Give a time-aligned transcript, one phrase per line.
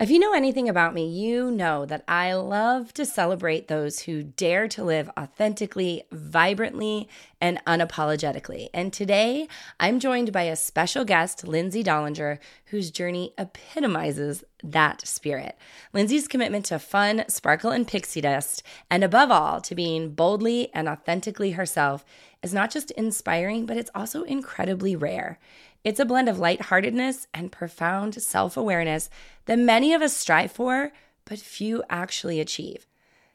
[0.00, 4.22] If you know anything about me, you know that I love to celebrate those who
[4.22, 7.08] dare to live authentically, vibrantly,
[7.40, 8.68] and unapologetically.
[8.72, 9.48] And today,
[9.80, 15.58] I'm joined by a special guest, Lindsay Dollinger, whose journey epitomizes that spirit.
[15.92, 20.88] Lindsay's commitment to fun, sparkle, and pixie dust, and above all, to being boldly and
[20.88, 22.04] authentically herself,
[22.40, 25.40] is not just inspiring, but it's also incredibly rare.
[25.88, 29.08] It's a blend of lightheartedness and profound self awareness
[29.46, 30.92] that many of us strive for,
[31.24, 32.86] but few actually achieve.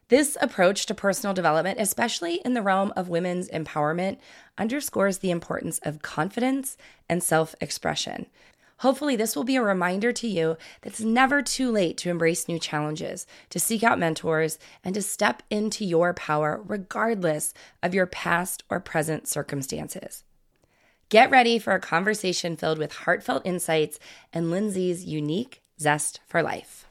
[0.09, 4.19] This approach to personal development, especially in the realm of women's empowerment,
[4.55, 6.77] underscores the importance of confidence
[7.09, 8.27] and self expression.
[8.81, 12.47] Hopefully, this will be a reminder to you that it's never too late to embrace
[12.47, 18.05] new challenges, to seek out mentors, and to step into your power regardless of your
[18.05, 20.23] past or present circumstances.
[21.13, 23.99] Get ready for a conversation filled with heartfelt insights
[24.33, 26.87] and Lindsay's unique zest for life.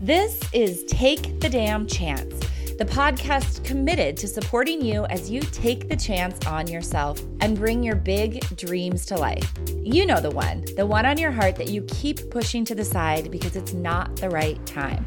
[0.00, 2.40] This is Take the Damn Chance,
[2.76, 7.84] the podcast committed to supporting you as you take the chance on yourself and bring
[7.84, 9.48] your big dreams to life.
[9.84, 12.84] You know the one, the one on your heart that you keep pushing to the
[12.84, 15.06] side because it's not the right time.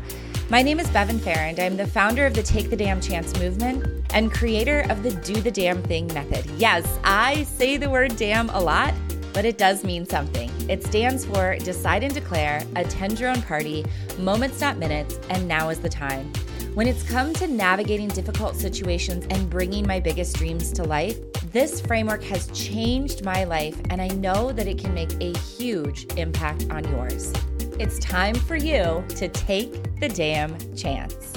[0.49, 1.59] My name is Bevin Farrand.
[1.59, 5.41] I'm the founder of the Take the Damn Chance movement and creator of the Do
[5.41, 6.49] the Damn Thing method.
[6.51, 8.93] Yes, I say the word damn a lot,
[9.33, 10.49] but it does mean something.
[10.69, 13.85] It stands for Decide and Declare, Attend Your Own Party,
[14.19, 16.31] Moments Not Minutes, and Now is the Time.
[16.75, 21.19] When it's come to navigating difficult situations and bringing my biggest dreams to life,
[21.51, 26.05] this framework has changed my life, and I know that it can make a huge
[26.15, 27.33] impact on yours.
[27.79, 31.31] It's time for you to take the damn chance.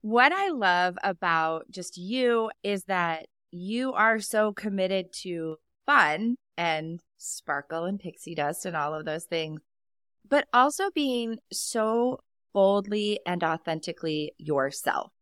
[0.00, 7.00] What I love about just you is that you are so committed to fun and
[7.18, 9.60] sparkle and pixie dust and all of those things,
[10.26, 12.20] but also being so
[12.54, 15.12] boldly and authentically yourself.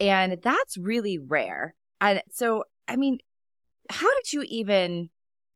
[0.00, 1.74] And that's really rare.
[2.00, 3.18] And so, I mean,
[3.90, 5.10] how did you even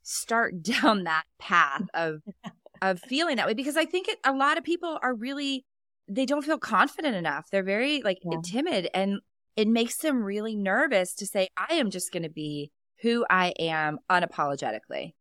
[0.09, 2.23] start down that path of
[2.81, 5.65] of feeling that way because I think it, a lot of people are really
[6.09, 7.49] they don't feel confident enough.
[7.51, 8.39] They're very like yeah.
[8.43, 9.21] timid and
[9.57, 12.71] it makes them really nervous to say I am just going to be
[13.03, 15.15] who I am unapologetically.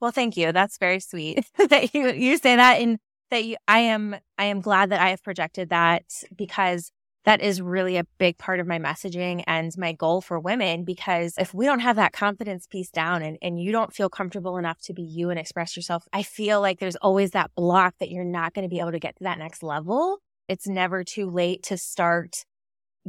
[0.00, 0.52] Well, thank you.
[0.52, 2.98] That's very sweet that you you say that and
[3.30, 6.92] that you, I am I am glad that I have projected that because
[7.24, 11.34] that is really a big part of my messaging and my goal for women because
[11.38, 14.80] if we don't have that confidence piece down and, and you don't feel comfortable enough
[14.80, 18.24] to be you and express yourself, I feel like there's always that block that you're
[18.24, 20.18] not going to be able to get to that next level.
[20.48, 22.44] It's never too late to start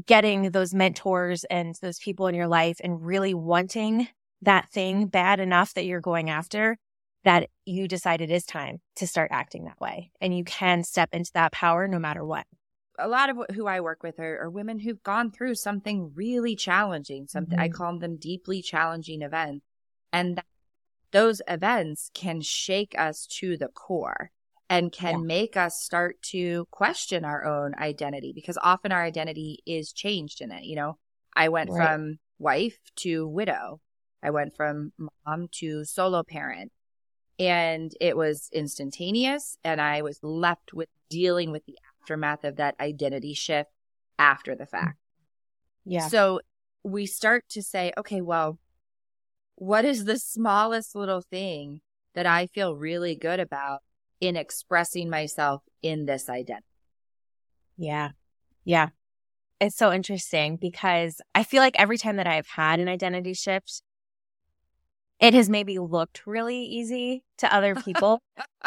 [0.06, 4.08] getting those mentors and those people in your life and really wanting
[4.42, 6.78] that thing bad enough that you're going after
[7.24, 10.12] that you decide it is time to start acting that way.
[10.20, 12.46] And you can step into that power no matter what
[13.02, 16.56] a lot of who I work with are, are women who've gone through something really
[16.56, 17.28] challenging.
[17.28, 17.64] Something mm-hmm.
[17.64, 19.66] I call them deeply challenging events,
[20.14, 20.46] and th-
[21.12, 24.32] those events can shake us to the core
[24.70, 25.26] and can yeah.
[25.26, 30.52] make us start to question our own identity because often our identity is changed in
[30.52, 30.64] it.
[30.64, 30.98] You know,
[31.36, 31.86] I went right.
[31.86, 33.82] from wife to widow.
[34.24, 34.94] I went from
[35.26, 36.72] mom to solo parent.
[37.40, 42.76] And it was instantaneous, and I was left with dealing with the aftermath of that
[42.80, 43.70] identity shift
[44.18, 44.98] after the fact.
[45.86, 46.08] Yeah.
[46.08, 46.42] So
[46.84, 48.60] we start to say, okay, well,
[49.56, 51.82] what is the smallest little thing
[52.16, 53.82] that I feel really good about
[54.20, 56.66] in expressing myself in this identity?
[57.78, 58.10] Yeah.
[58.64, 58.90] Yeah.
[59.60, 63.84] It's so interesting because I feel like every time that I've had an identity shift,
[65.20, 68.22] it has maybe looked really easy to other people.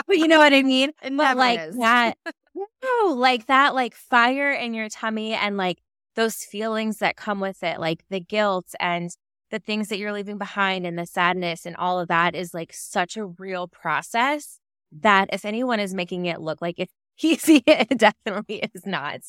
[0.06, 0.93] but you know what I mean?
[1.03, 1.77] It but like is.
[1.78, 2.16] that
[2.54, 5.78] no, like that, like fire in your tummy and like
[6.15, 9.10] those feelings that come with it, like the guilt and
[9.50, 12.72] the things that you're leaving behind and the sadness and all of that is like
[12.72, 14.59] such a real process
[15.00, 16.92] that if anyone is making it look like it's
[17.22, 19.21] easy, it definitely is not.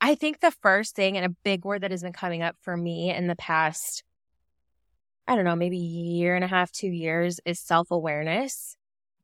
[0.00, 2.76] I think the first thing and a big word that has been coming up for
[2.76, 4.02] me in the past,
[5.28, 8.76] I don't know, maybe year and a half, two years is self awareness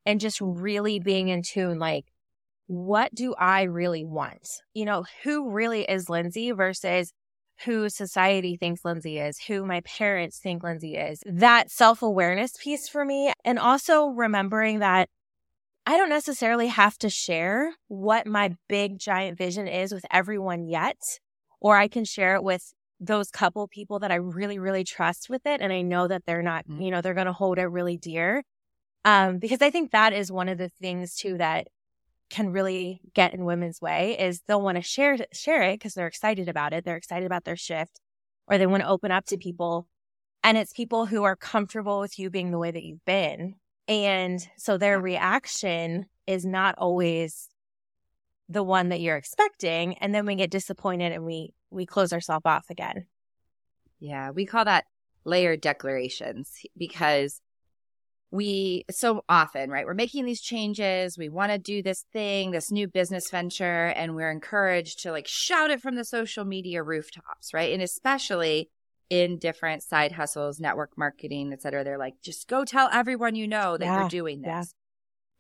[0.05, 1.79] and just really being in tune.
[1.79, 2.13] Like,
[2.67, 4.47] what do I really want?
[4.75, 7.13] You know, who really is Lindsay versus
[7.65, 11.23] who society thinks Lindsay is, who my parents think Lindsay is.
[11.25, 13.33] That self awareness piece for me.
[13.45, 15.09] And also remembering that
[15.87, 20.99] I don't necessarily have to share what my big giant vision is with everyone yet,
[21.61, 25.47] or I can share it with those couple people that I really, really trust with
[25.47, 25.61] it.
[25.61, 26.83] And I know that they're not, mm-hmm.
[26.83, 28.43] you know, they're going to hold it really dear.
[29.05, 31.69] Um, because I think that is one of the things too that
[32.31, 36.07] can really get in women's way is they'll want to share share it because they're
[36.07, 36.85] excited about it.
[36.85, 38.01] They're excited about their shift
[38.49, 39.87] or they want to open up to people.
[40.43, 43.55] And it's people who are comfortable with you being the way that you've been.
[43.89, 47.49] And so their reaction is not always
[48.49, 49.99] the one that you're expecting.
[49.99, 53.07] And then we get disappointed and we we close ourselves off again.
[53.99, 54.85] Yeah, we call that
[55.25, 57.41] layered declarations because
[58.31, 59.87] we so often, right?
[59.87, 61.17] We're making these changes.
[61.17, 65.27] We want to do this thing, this new business venture, and we're encouraged to like
[65.29, 67.73] shout it from the social media rooftops, right?
[67.73, 68.71] And especially
[69.09, 71.85] in different side hustles, network marketing, et cetera.
[71.85, 74.75] They're like, just go tell everyone you know that yeah, you're doing this.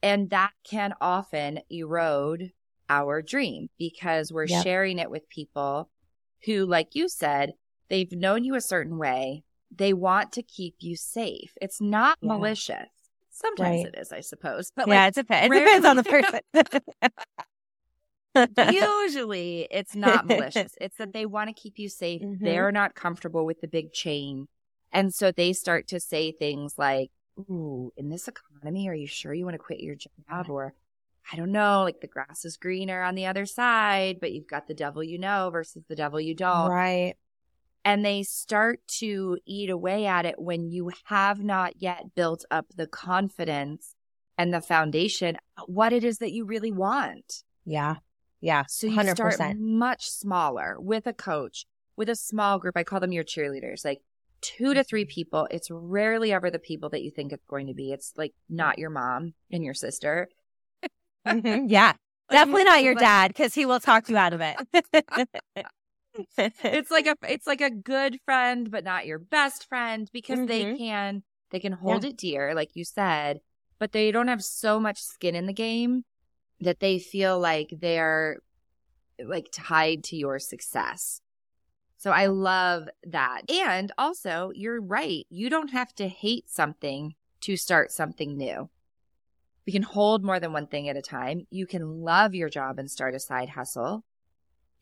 [0.03, 0.11] Yeah.
[0.11, 2.53] And that can often erode
[2.89, 4.63] our dream because we're yep.
[4.63, 5.91] sharing it with people
[6.45, 7.55] who, like you said,
[7.89, 9.43] they've known you a certain way
[9.75, 11.53] they want to keep you safe.
[11.61, 12.29] It's not yeah.
[12.29, 12.89] malicious.
[13.31, 13.95] Sometimes right.
[13.95, 14.73] it is, I suppose.
[14.75, 15.55] But yeah, like, it depends.
[15.55, 16.05] It depends on the
[18.55, 18.73] person.
[18.73, 20.75] Usually it's not malicious.
[20.81, 22.23] It's that they want to keep you safe.
[22.23, 22.45] Mm-hmm.
[22.45, 24.49] They're not comfortable with the big chain.
[24.93, 29.35] And so they start to say things like, Ooh, in this economy, are you sure
[29.35, 30.49] you want to quit your job?
[30.49, 30.73] Or
[31.31, 34.67] I don't know, like the grass is greener on the other side, but you've got
[34.67, 36.71] the devil you know versus the devil you don't.
[36.71, 37.17] Right
[37.87, 42.67] and they start to eat away at it when you have not yet built up
[42.75, 43.95] the confidence
[44.37, 47.45] and the foundation what it is that you really want.
[47.65, 47.95] Yeah.
[48.41, 48.65] Yeah.
[48.69, 51.65] So you start much smaller with a coach,
[51.97, 52.77] with a small group.
[52.77, 54.01] I call them your cheerleaders, like
[54.41, 55.47] two to three people.
[55.53, 57.93] It's rarely ever the people that you think it's going to be.
[57.93, 60.29] It's like not your mom and your sister.
[61.25, 61.67] mm-hmm.
[61.69, 61.93] Yeah.
[62.31, 64.57] Definitely not your dad because he will talk you out of it.
[66.39, 70.47] it's like a it's like a good friend but not your best friend because mm-hmm.
[70.47, 72.11] they can they can hold yeah.
[72.11, 73.41] it dear like you said
[73.79, 76.05] but they don't have so much skin in the game
[76.61, 78.39] that they feel like they're
[79.25, 81.21] like tied to your success.
[81.99, 83.43] So i love that.
[83.51, 88.71] And also you're right you don't have to hate something to start something new.
[89.67, 91.47] We can hold more than one thing at a time.
[91.51, 94.05] You can love your job and start a side hustle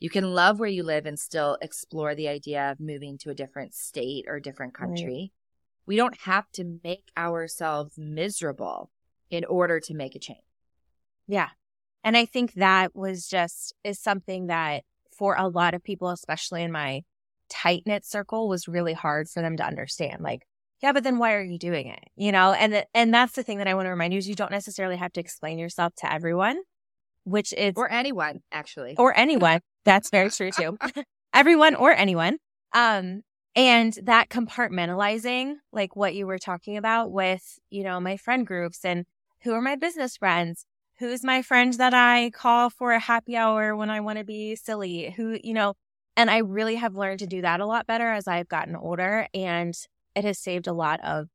[0.00, 3.34] you can love where you live and still explore the idea of moving to a
[3.34, 5.32] different state or different country.
[5.32, 5.32] Right.
[5.86, 8.90] We don't have to make ourselves miserable
[9.30, 10.40] in order to make a change.
[11.26, 11.50] Yeah.
[12.02, 14.84] And I think that was just is something that
[15.16, 17.02] for a lot of people, especially in my
[17.48, 20.22] tight knit circle, was really hard for them to understand.
[20.22, 20.46] Like,
[20.82, 22.04] yeah, but then why are you doing it?
[22.16, 24.34] You know, and and that's the thing that I want to remind you is you
[24.34, 26.60] don't necessarily have to explain yourself to everyone
[27.24, 30.78] which is or anyone actually or anyone that's very true too.
[31.34, 32.38] Everyone or anyone.
[32.72, 33.22] Um
[33.56, 38.84] and that compartmentalizing like what you were talking about with you know my friend groups
[38.84, 39.04] and
[39.42, 40.64] who are my business friends?
[40.98, 44.56] Who's my friend that i call for a happy hour when i want to be
[44.56, 45.12] silly?
[45.16, 45.74] Who you know
[46.16, 49.26] and i really have learned to do that a lot better as i've gotten older
[49.34, 49.74] and
[50.14, 51.28] it has saved a lot of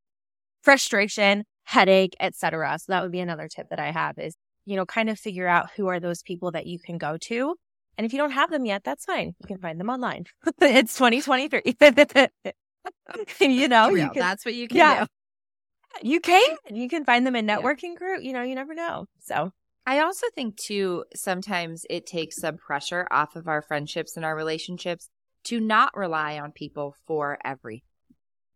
[0.62, 4.36] frustration headache etc so that would be another tip that i have is
[4.66, 7.56] you know, kind of figure out who are those people that you can go to.
[8.00, 9.36] And if you don't have them yet, that's fine.
[9.42, 10.24] You can find them online.
[10.62, 11.62] it's 2023.
[13.42, 16.10] you know, oh, you can, that's what you can yeah, do.
[16.10, 16.56] You can.
[16.72, 17.96] You can find them in networking yeah.
[17.96, 18.24] group.
[18.24, 19.07] You know, you never know.
[19.19, 19.51] So
[19.85, 24.33] I also think too, sometimes it takes some pressure off of our friendships and our
[24.33, 25.09] relationships
[25.47, 27.81] to not rely on people for everything.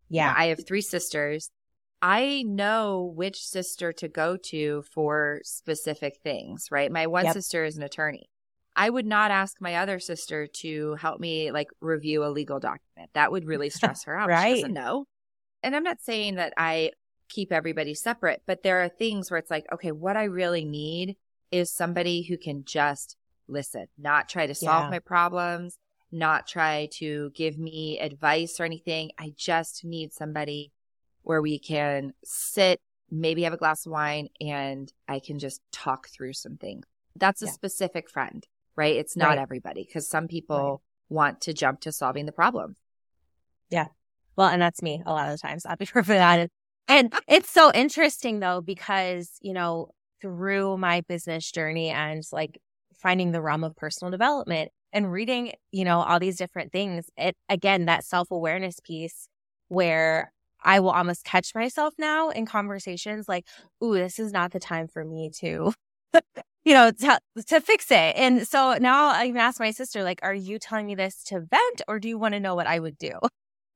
[0.08, 0.34] Yeah.
[0.38, 1.50] I have three sisters
[2.02, 6.92] I know which sister to go to for specific things, right?
[6.92, 7.34] My one yep.
[7.34, 8.30] sister is an attorney.
[8.76, 13.12] I would not ask my other sister to help me like review a legal document.
[13.14, 14.30] That would really stress her out.
[14.30, 14.56] right.
[14.56, 15.06] She doesn't know.
[15.62, 16.92] And I'm not saying that I
[17.30, 21.16] keep everybody separate, but there are things where it's like, okay, what I really need
[21.52, 23.16] is somebody who can just
[23.48, 24.90] listen, not try to solve yeah.
[24.90, 25.78] my problems,
[26.12, 29.12] not try to give me advice or anything.
[29.18, 30.72] I just need somebody
[31.24, 36.10] where we can sit, maybe have a glass of wine, and I can just talk
[36.10, 36.84] through something.
[37.16, 37.52] That's a yeah.
[37.52, 38.96] specific friend, right?
[38.96, 39.38] It's not right.
[39.40, 40.58] everybody because some people
[41.10, 41.16] right.
[41.16, 42.76] want to jump to solving the problem.
[43.70, 43.88] Yeah.
[44.36, 45.66] Well, and that's me a lot of the times.
[45.66, 46.52] I'll be perfectly honest.
[46.88, 49.90] And it's so interesting though, because, you know,
[50.22, 52.60] through my business journey and like
[52.96, 57.36] finding the realm of personal development and reading, you know, all these different things, it
[57.50, 59.28] again, that self awareness piece
[59.68, 60.32] where
[60.64, 63.46] I will almost catch myself now in conversations like,
[63.84, 65.74] ooh, this is not the time for me to,
[66.66, 68.16] you know, to, to fix it.
[68.16, 71.40] And so now I even ask my sister, like, are you telling me this to
[71.42, 73.12] vent or do you want to know what I would do?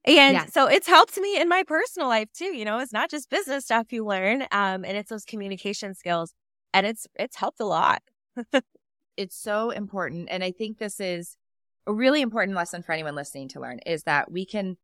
[0.05, 0.51] And Yes.
[0.51, 2.55] so it's helped me in my personal life too.
[2.55, 6.33] You know, it's not just business stuff you learn, um, and it's those communication skills,
[6.73, 8.01] and it's it's helped a lot.
[9.17, 11.35] it's so important and i think this is
[11.87, 14.77] a really important lesson for anyone listening to learn is that we can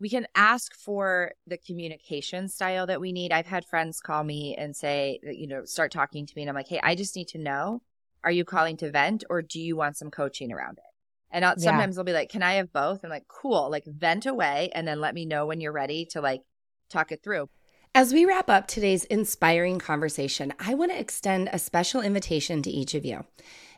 [0.00, 4.54] we can ask for the communication style that we need i've had friends call me
[4.56, 7.28] and say you know start talking to me and i'm like hey i just need
[7.28, 7.82] to know
[8.24, 10.84] are you calling to vent or do you want some coaching around it
[11.30, 11.64] and I'll, Yeah.
[11.64, 14.86] sometimes they'll be like can i have both i'm like cool like vent away and
[14.86, 16.42] then let me know when you're ready to like
[16.90, 17.48] talk it through
[17.94, 22.70] as we wrap up today's inspiring conversation, I want to extend a special invitation to
[22.70, 23.24] each of you.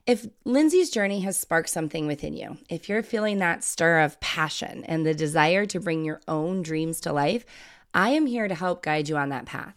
[0.07, 4.83] If Lindsay's journey has sparked something within you, if you're feeling that stir of passion
[4.85, 7.45] and the desire to bring your own dreams to life,
[7.93, 9.75] I am here to help guide you on that path.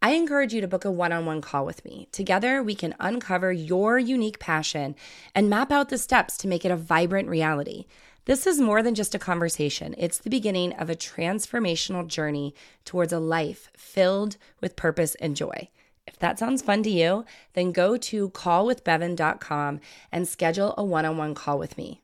[0.00, 2.08] I encourage you to book a one on one call with me.
[2.12, 4.94] Together, we can uncover your unique passion
[5.34, 7.86] and map out the steps to make it a vibrant reality.
[8.26, 12.54] This is more than just a conversation, it's the beginning of a transformational journey
[12.84, 15.68] towards a life filled with purpose and joy.
[16.06, 19.80] If that sounds fun to you, then go to callwithbevin.com
[20.12, 22.02] and schedule a one on one call with me.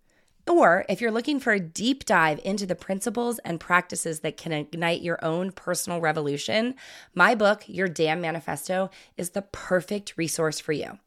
[0.49, 4.52] Or if you're looking for a deep dive into the principles and practices that can
[4.52, 6.75] ignite your own personal revolution,
[7.14, 10.99] my book, Your Damn Manifesto, is the perfect resource for you.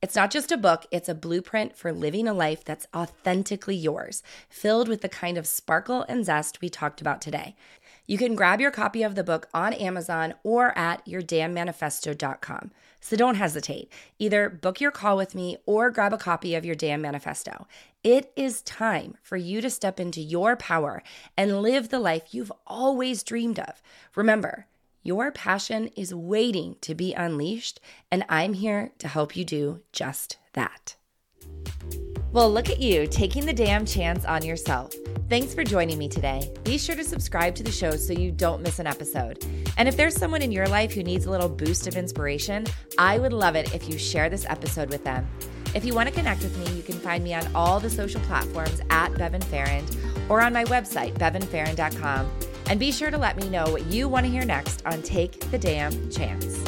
[0.00, 4.22] It's not just a book, it's a blueprint for living a life that's authentically yours,
[4.48, 7.56] filled with the kind of sparkle and zest we talked about today.
[8.08, 12.70] You can grab your copy of the book on Amazon or at yourdamnmanifesto.com.
[13.00, 13.92] So don't hesitate.
[14.18, 17.66] Either book your call with me or grab a copy of your Damn Manifesto.
[18.02, 21.02] It is time for you to step into your power
[21.36, 23.82] and live the life you've always dreamed of.
[24.16, 24.66] Remember,
[25.02, 27.78] your passion is waiting to be unleashed,
[28.10, 30.96] and I'm here to help you do just that.
[32.30, 34.92] Well, look at you taking the damn chance on yourself.
[35.30, 36.52] Thanks for joining me today.
[36.62, 39.44] Be sure to subscribe to the show so you don't miss an episode.
[39.78, 42.66] And if there's someone in your life who needs a little boost of inspiration,
[42.98, 45.26] I would love it if you share this episode with them.
[45.74, 48.20] If you want to connect with me, you can find me on all the social
[48.22, 49.96] platforms at Bevin Farrand
[50.28, 52.30] or on my website, bevinfarrand.com.
[52.68, 55.40] And be sure to let me know what you want to hear next on Take
[55.50, 56.67] the Damn Chance.